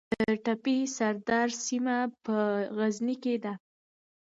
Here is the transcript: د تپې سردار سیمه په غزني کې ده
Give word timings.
د 0.09 0.13
تپې 0.45 0.77
سردار 0.97 1.47
سیمه 1.65 1.97
په 2.25 2.35
غزني 2.77 3.15
کې 3.23 3.35
ده 3.43 3.53